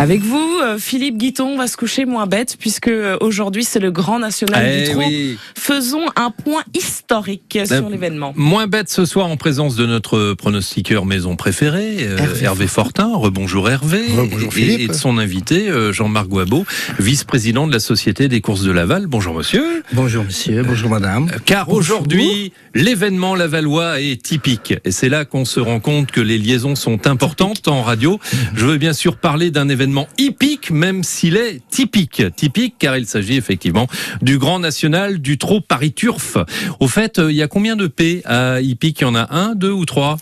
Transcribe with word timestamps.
Avec 0.00 0.20
vous, 0.22 0.60
euh, 0.62 0.78
Philippe 0.78 1.16
Guiton, 1.18 1.54
on 1.54 1.58
va 1.58 1.66
se 1.66 1.76
coucher 1.76 2.04
moins 2.04 2.26
bête 2.28 2.56
puisque 2.60 2.86
euh, 2.86 3.16
aujourd'hui 3.20 3.64
c'est 3.64 3.80
le 3.80 3.90
Grand 3.90 4.20
National 4.20 4.64
Eh 4.64 4.84
du 4.84 4.90
Trot. 4.92 5.00
oui. 5.00 5.36
Faisons 5.56 6.04
un 6.14 6.30
point 6.30 6.62
historique 6.72 7.58
sur 7.66 7.86
Euh, 7.86 7.90
l'événement. 7.90 8.32
Moins 8.36 8.68
bête 8.68 8.88
ce 8.90 9.04
soir 9.04 9.26
en 9.26 9.36
présence 9.36 9.74
de 9.74 9.86
notre 9.86 10.34
pronostiqueur 10.34 11.04
maison 11.04 11.34
préféré, 11.34 11.96
Hervé 12.16 12.44
Hervé, 12.44 12.66
Fortin. 12.68 13.10
Rebonjour 13.16 13.68
Hervé. 13.68 14.02
Rebonjour 14.16 14.50
et, 14.50 14.54
Philippe. 14.54 14.80
et 14.80 14.86
de 14.86 14.92
son 14.92 15.18
invité, 15.18 15.68
Jean-Marc 15.90 16.28
Guabeau, 16.28 16.64
vice-président 17.00 17.66
de 17.66 17.72
la 17.72 17.80
Société 17.80 18.28
des 18.28 18.40
courses 18.40 18.62
de 18.62 18.70
Laval. 18.70 19.08
Bonjour 19.08 19.34
monsieur. 19.34 19.82
Bonjour 19.94 20.22
monsieur, 20.22 20.62
bonjour 20.62 20.90
madame. 20.90 21.28
Car 21.44 21.70
aujourd'hui, 21.70 22.52
l'événement 22.72 23.34
lavallois 23.34 24.00
est 24.00 24.22
typique. 24.22 24.74
Et 24.84 24.92
c'est 24.92 25.08
là 25.08 25.24
qu'on 25.24 25.44
se 25.44 25.58
rend 25.58 25.80
compte 25.80 26.12
que 26.12 26.20
les 26.20 26.38
liaisons 26.38 26.76
sont 26.76 27.08
importantes 27.08 27.66
en 27.66 27.82
radio. 27.82 28.20
Je 28.54 28.64
veux 28.64 28.76
bien 28.78 28.92
sûr 28.92 29.16
parler 29.16 29.50
d'un 29.50 29.68
événement 29.68 29.87
hippique, 30.18 30.70
même 30.70 31.02
s'il 31.02 31.36
est 31.36 31.60
typique. 31.70 32.22
Typique 32.36 32.74
car 32.78 32.96
il 32.96 33.06
s'agit 33.06 33.36
effectivement 33.36 33.86
du 34.22 34.38
Grand 34.38 34.58
National 34.58 35.18
du 35.20 35.38
Trot 35.38 35.60
Paris 35.60 35.92
Turf. 35.92 36.36
Au 36.80 36.88
fait, 36.88 37.18
euh, 37.18 37.30
il 37.30 37.36
y 37.36 37.42
a 37.42 37.48
combien 37.48 37.76
de 37.76 37.86
P 37.86 38.22
à 38.24 38.60
hippique? 38.60 39.00
Il 39.00 39.04
y 39.04 39.06
en 39.06 39.14
a 39.14 39.34
un, 39.34 39.54
deux 39.54 39.72
ou 39.72 39.84
trois? 39.84 40.16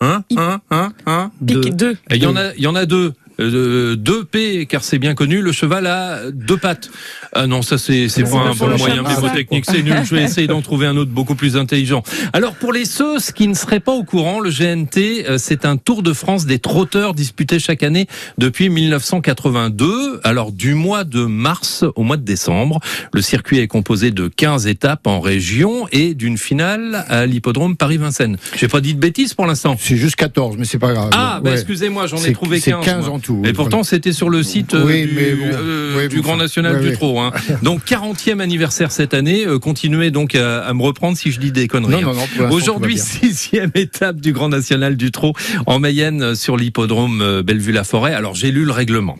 Un, 0.00 0.22
un, 0.36 0.60
un, 0.70 0.92
un 1.06 1.30
Pique 1.46 1.74
2. 1.74 1.92
Et 2.10 2.16
Il 2.16 2.22
y 2.22 2.26
en 2.26 2.36
a, 2.36 2.54
il 2.54 2.62
y 2.62 2.66
en 2.66 2.74
a 2.74 2.84
deux. 2.84 3.14
Euh, 3.40 3.96
deux 3.96 4.24
P, 4.24 4.66
car 4.66 4.82
c'est 4.82 4.98
bien 4.98 5.14
connu, 5.14 5.42
le 5.42 5.52
cheval 5.52 5.86
a 5.86 6.30
deux 6.32 6.56
pattes. 6.56 6.88
Ah 7.34 7.46
non, 7.46 7.62
ça 7.62 7.76
c'est 7.78 8.06
pas 8.22 8.28
un 8.38 8.54
bon 8.54 8.68
moyen 8.78 8.96
cheval. 8.96 9.12
mnémotechnique, 9.20 9.64
c'est 9.66 9.82
nul. 9.82 9.96
Je 10.04 10.14
vais 10.14 10.22
essayer 10.22 10.46
d'en 10.46 10.62
trouver 10.62 10.86
un 10.86 10.96
autre 10.96 11.10
beaucoup 11.10 11.34
plus 11.34 11.56
intelligent. 11.56 12.02
Alors 12.32 12.54
pour 12.54 12.72
les 12.72 12.84
ceux 12.86 13.18
qui 13.34 13.46
ne 13.48 13.54
seraient 13.54 13.80
pas 13.80 13.92
au 13.92 14.04
courant, 14.04 14.40
le 14.40 14.50
GNT, 14.50 15.26
euh, 15.28 15.36
c'est 15.38 15.64
un 15.66 15.76
Tour 15.76 16.02
de 16.02 16.12
France 16.12 16.46
des 16.46 16.58
trotteurs 16.58 17.12
disputé 17.14 17.58
chaque 17.58 17.82
année 17.82 18.06
depuis 18.38 18.68
1982. 18.70 20.20
Alors 20.24 20.52
du 20.52 20.74
mois 20.74 21.04
de 21.04 21.24
mars 21.24 21.84
au 21.94 22.02
mois 22.02 22.16
de 22.16 22.22
décembre, 22.24 22.80
le 23.12 23.20
circuit 23.22 23.58
est 23.58 23.68
composé 23.68 24.10
de 24.10 24.28
15 24.28 24.66
étapes 24.66 25.06
en 25.06 25.20
région 25.20 25.86
et 25.92 26.14
d'une 26.14 26.38
finale 26.38 27.04
à 27.08 27.26
l'hippodrome 27.26 27.76
Paris-Vincennes. 27.76 28.36
J'ai 28.56 28.68
pas 28.68 28.80
dit 28.80 28.94
de 28.94 29.00
bêtises 29.00 29.34
pour 29.34 29.46
l'instant. 29.46 29.76
C'est 29.78 29.96
juste 29.96 30.16
14, 30.16 30.56
mais 30.58 30.64
c'est 30.64 30.78
pas 30.78 30.92
grave. 30.92 31.10
Ah, 31.12 31.40
bah 31.42 31.50
Ouais. 31.50 31.56
excusez-moi, 31.56 32.06
j'en 32.06 32.18
ai 32.24 32.32
trouvé 32.32 32.60
c'est 32.60 32.70
15. 32.72 32.84
15 32.84 33.06
moi. 33.06 33.14
en 33.16 33.18
tout. 33.26 33.42
Et 33.44 33.52
pourtant, 33.52 33.82
c'était 33.82 34.12
sur 34.12 34.30
le 34.30 34.42
site 34.42 34.74
euh, 34.74 34.84
Oui, 34.84 35.06
du, 35.06 35.14
mais 35.14 35.32
bon. 35.34 35.44
euh, 35.52 35.98
Oui, 35.98 36.08
du 36.08 36.20
Grand 36.20 36.36
National 36.36 36.76
ouais, 36.76 36.90
du. 36.90 36.92
Trot. 36.92 37.18
Hein. 37.20 37.32
Donc, 37.62 37.82
40e 37.84 38.40
anniversaire 38.40 38.92
cette 38.92 39.14
année. 39.14 39.46
Euh, 39.46 39.58
continuez 39.58 40.10
donc 40.10 40.34
à, 40.34 40.60
à 40.60 40.72
me 40.74 40.82
reprendre 40.82 41.16
si 41.16 41.30
je 41.32 41.40
dis 41.40 41.52
des 41.52 41.68
conneries. 41.68 42.02
Non, 42.02 42.10
hein. 42.10 42.14
non, 42.38 42.48
non, 42.48 42.54
Aujourd'hui, 42.54 42.98
sixième 42.98 43.70
étape 43.74 44.20
du 44.20 44.32
Grand 44.32 44.48
National 44.48 44.96
du 44.96 45.10
Trot 45.10 45.34
en 45.66 45.78
Mayenne 45.78 46.34
sur 46.34 46.56
l'hippodrome 46.56 47.42
Bellevue-la-Forêt. 47.42 48.14
Alors, 48.14 48.34
j'ai 48.34 48.50
lu 48.50 48.64
le 48.64 48.72
règlement. 48.72 49.18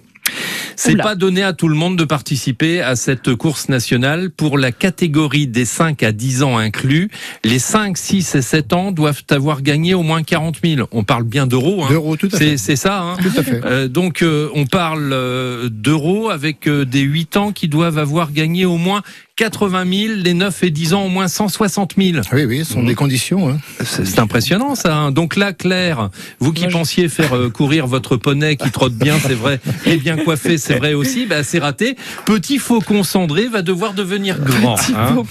C'est 0.77 0.97
pas 0.97 1.15
donné 1.15 1.43
à 1.43 1.53
tout 1.53 1.69
le 1.69 1.75
monde 1.75 1.97
de 1.97 2.05
participer 2.05 2.81
à 2.81 2.97
cette 2.97 3.35
course 3.35 3.69
nationale. 3.69 4.31
Pour 4.31 4.59
la 4.59 4.73
catégorie 4.73 5.47
des 5.47 5.65
5 5.65 6.03
à 6.03 6.13
10 6.13 6.43
ans 6.43 6.57
inclus, 6.59 7.11
les 7.45 7.59
5, 7.59 7.97
6 7.97 8.35
et 8.35 8.43
7 8.43 8.73
ans 8.73 8.93
doivent 8.93 9.23
avoir 9.31 9.63
gagné 9.63 9.95
au 9.95 10.03
moins 10.03 10.23
40 10.23 10.59
000. 10.65 10.89
On 10.93 11.05
parle 11.05 11.25
bien 11.25 11.47
d'euros. 11.47 11.85
Hein. 11.85 11.89
D'euros, 11.91 12.17
tout 12.17 12.29
à 12.33 12.39
C'est 12.39 12.51
fait. 12.51 12.57
c'est 12.59 12.77
ça. 12.77 13.01
Hein. 13.01 13.17
Tout 13.23 13.33
à 13.39 13.43
fait. 13.43 13.61
Euh, 13.65 13.89
donc 13.89 14.23
euh, 14.23 14.49
on 14.55 14.67
parle 14.67 15.11
euh, 15.13 15.69
d'euros 15.71 16.31
avec 16.31 16.69
euh, 16.69 16.85
des 16.85 17.01
8 17.01 17.37
ans 17.37 17.53
qui 17.53 17.69
doivent 17.69 17.99
avoir 17.99 18.33
gagné 18.33 18.65
au 18.65 18.77
moins 18.77 19.03
80 19.37 19.85
000, 20.09 20.15
les 20.25 20.33
9 20.33 20.63
et 20.63 20.71
10 20.71 20.95
ans 20.95 21.05
au 21.05 21.09
moins 21.09 21.29
160 21.29 21.93
000. 21.99 22.21
Oui, 22.33 22.45
oui, 22.47 22.65
ce 22.65 22.73
sont 22.73 22.83
des 22.83 22.95
conditions. 22.95 23.51
Hein. 23.51 23.59
C'est 23.85 24.07
c'est 24.07 24.19
impressionnant 24.19 24.75
ça. 24.75 24.97
hein. 24.97 25.11
Donc 25.13 25.37
là, 25.37 25.53
Claire, 25.53 26.09
vous 26.41 26.55
qui 26.55 26.63
Moi, 26.63 26.71
je- 26.71 26.77
pensiez 26.79 27.09
faire 27.11 27.37
euh, 27.37 27.51
courir 27.51 27.87
votre 27.87 28.17
poney 28.17 28.57
qui 28.57 28.71
trotte 28.71 28.95
bien, 28.95 29.17
c'est 29.21 29.35
vrai, 29.35 29.61
et 29.87 29.97
bien 29.99 30.17
coiffé, 30.17 30.57
c'est 30.57 30.77
vrai 30.77 30.95
aussi, 30.95 31.27
bah, 31.27 31.43
c'est 31.43 31.59
raté. 31.59 31.97
Petit 32.25 32.57
faucon 32.59 33.03
cendré 33.03 33.47
va 33.49 33.61
devoir 33.61 33.93
devenir 33.93 34.39
grand. 34.41 34.77
Petit 34.77 34.95
hein. 34.97 35.23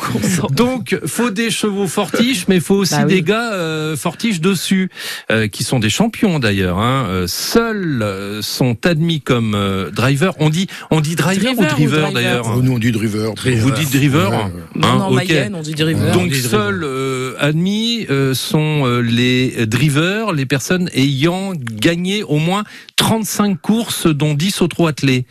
Donc, 0.52 1.00
faut 1.08 1.32
des 1.32 1.50
chevaux 1.50 1.88
fortiches, 1.88 2.48
mais 2.48 2.60
faut 2.60 2.76
aussi 2.76 2.94
Bah 2.94 3.06
oui. 3.08 3.14
des 3.16 3.22
gars 3.24 3.54
euh, 3.54 3.98
fortiches 3.98 4.40
dessus, 4.40 4.92
euh, 5.32 5.48
qui 5.48 5.64
sont 5.64 5.80
des 5.80 5.90
champions 5.90 6.38
d'ailleurs. 6.38 6.78
Hein. 6.78 7.08
Euh, 7.10 7.26
Seuls 7.28 8.04
euh, 8.04 8.44
sont 8.44 8.78
admis 8.86 9.22
comme 9.22 9.56
euh, 9.56 9.90
driver. 9.90 10.36
On 10.40 10.50
dit, 10.52 10.68
on 10.92 11.02
dit 11.02 11.16
driver, 11.16 11.56
Driver 11.56 11.60
ou 11.60 11.66
driver, 11.66 11.98
ou 11.98 12.02
driver 12.02 12.14
d'ailleurs? 12.14 12.54
Oh, 12.56 12.62
nous, 12.62 12.74
on 12.74 12.78
dit 12.80 12.92
driver. 12.92 13.34
Vous 13.58 13.72
dites 13.72 13.95
driver 13.98 14.30
Ouais, 14.32 14.38
ouais. 14.38 14.52
Non, 14.76 14.88
Hein, 14.88 14.98
non. 15.00 15.12
Mayenne, 15.12 15.56
on 15.56 15.62
dit 15.62 15.74
driver. 15.74 16.12
Donc 16.14 16.34
seuls 16.34 16.84
euh, 16.84 17.36
admis 17.40 18.06
euh, 18.10 18.34
sont 18.34 18.84
euh, 18.86 19.00
les 19.02 19.66
drivers, 19.66 20.32
les 20.34 20.46
personnes 20.46 20.90
ayant 20.94 21.54
gagné 21.56 22.24
au 22.24 22.38
moins 22.38 22.64
35 22.98 23.60
courses, 23.62 24.08
dont 24.08 24.34
10 24.34 24.62
au 24.62 24.68
trot 24.68 24.88
attelé. 24.88 25.26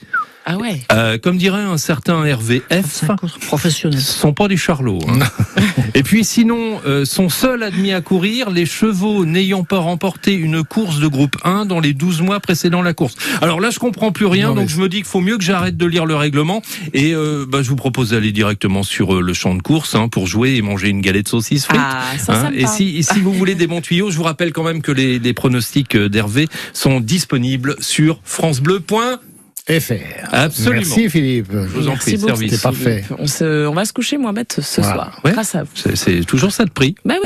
Ah 0.47 0.59
ouais. 0.59 0.83
Euh, 0.93 1.17
comme 1.19 1.39
dirait 1.39 1.63
un 1.63 1.79
certain 1.79 2.23
RVF, 2.23 3.05
professionnel. 3.47 3.99
ce 3.99 4.13
sont 4.19 4.35
pas 4.35 4.47
des 4.49 4.57
charlots. 4.59 4.99
hein. 5.09 5.19
Et 5.95 6.03
puis 6.03 6.25
sinon, 6.25 6.81
euh, 6.87 7.05
sont 7.05 7.29
seuls 7.29 7.63
admis 7.63 7.93
à 7.93 8.01
courir 8.01 8.51
les 8.51 8.67
chevaux 8.67 9.25
n'ayant 9.25 9.65
pas 9.65 9.79
remporté 9.79 10.35
une 10.35 10.63
course 10.65 10.99
de 10.99 11.07
groupe 11.07 11.37
1 11.45 11.65
dans 11.67 11.81
les 11.81 11.95
12 11.95 12.21
mois 12.21 12.41
précédant 12.41 12.83
la 12.83 12.93
course. 12.93 13.15
Alors 13.41 13.61
là, 13.61 13.71
je 13.71 13.79
comprends 13.79 14.13
plus 14.13 14.27
rien, 14.27 14.49
Non, 14.49 14.57
donc 14.57 14.69
je 14.69 14.79
me 14.81 14.89
dis 14.89 14.99
qu'il 14.99 15.07
faut 15.07 15.21
mieux 15.21 15.39
que 15.39 15.45
j'arrête 15.45 15.77
de 15.77 15.87
lire 15.87 16.05
le 16.05 16.17
règlement. 16.17 16.63
Et 16.93 17.15
euh, 17.15 17.47
bah, 17.49 17.63
je 17.63 17.71
vous 17.71 17.77
propose 17.77 18.11
d'aller 18.11 18.33
directement 18.33 18.83
sur 18.83 19.15
euh, 19.15 19.21
le 19.23 19.33
champ 19.35 19.55
de 19.55 19.63
course 19.63 19.95
hein, 19.95 20.09
pour 20.09 20.27
jouer 20.27 20.57
et 20.57 20.63
manger 20.63 20.89
une 20.89 21.01
galette 21.01 21.29
saucisse 21.29 21.65
frites. 21.67 21.81
Ah, 21.83 22.03
Hein, 22.29 22.51
et 22.55 22.67
si, 22.67 22.97
et 22.99 23.03
si 23.03 23.21
vous 23.21 23.33
voulez 23.33 23.55
des 23.55 23.67
bons 23.67 23.81
tuyaux, 23.81 24.11
je 24.11 24.17
vous 24.17 24.23
rappelle 24.25 24.53
quand 24.53 24.63
même 24.63 24.83
que 24.83 24.93
les, 24.93 25.19
les 25.19 25.33
pronostics 25.33 25.95
euh, 25.97 26.09
d'Hervé 26.09 26.49
sont 26.73 27.01
disponibles 27.01 27.77
sur 27.81 28.21
francebleu.fr. 28.25 29.19
FR. 29.67 29.95
Absolument. 30.31 30.83
Merci 30.83 31.09
Philippe. 31.09 31.47
Je 31.51 31.57
vous 31.57 31.89
en 31.89 31.97
prie, 31.97 32.19
service. 32.19 32.51
C'était 32.51 32.63
parfait. 32.63 33.03
On, 33.19 33.27
se, 33.27 33.67
on 33.67 33.73
va 33.73 33.87
se 33.87 33.95
coucher 33.95 34.19
moins 34.19 34.35
bête 34.35 34.59
ce 34.61 34.81
Voilà. 34.83 34.95
soir. 34.97 35.21
Ouais. 35.25 35.33
Grâce 35.33 35.55
à 35.55 35.63
vous. 35.63 35.71
C'est 35.75 35.97
c'est 35.97 36.21
toujours 36.25 36.53
ça 36.53 36.67
de 36.67 36.71
prix. 36.71 36.95
Bah 37.05 37.15
oui. 37.15 37.23